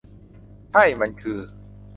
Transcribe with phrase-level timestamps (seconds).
[0.69, 1.39] ใช่ มันคือ?